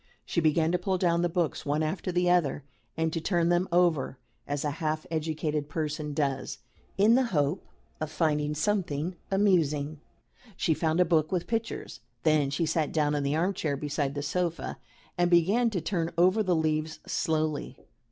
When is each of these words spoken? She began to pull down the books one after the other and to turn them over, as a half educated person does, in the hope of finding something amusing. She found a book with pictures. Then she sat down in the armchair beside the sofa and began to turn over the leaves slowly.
She 0.25 0.41
began 0.41 0.71
to 0.71 0.79
pull 0.79 0.97
down 0.97 1.21
the 1.21 1.29
books 1.29 1.63
one 1.63 1.83
after 1.83 2.11
the 2.11 2.27
other 2.27 2.63
and 2.97 3.13
to 3.13 3.21
turn 3.21 3.49
them 3.49 3.67
over, 3.71 4.17
as 4.47 4.65
a 4.65 4.71
half 4.81 5.05
educated 5.11 5.69
person 5.69 6.15
does, 6.15 6.57
in 6.97 7.13
the 7.13 7.25
hope 7.25 7.67
of 7.99 8.09
finding 8.09 8.55
something 8.55 9.15
amusing. 9.29 10.01
She 10.57 10.73
found 10.73 10.99
a 11.01 11.05
book 11.05 11.31
with 11.31 11.45
pictures. 11.45 11.99
Then 12.23 12.49
she 12.49 12.65
sat 12.65 12.91
down 12.91 13.13
in 13.13 13.21
the 13.21 13.35
armchair 13.35 13.77
beside 13.77 14.15
the 14.15 14.23
sofa 14.23 14.79
and 15.19 15.29
began 15.29 15.69
to 15.69 15.81
turn 15.81 16.11
over 16.17 16.41
the 16.41 16.55
leaves 16.55 16.99
slowly. 17.05 17.77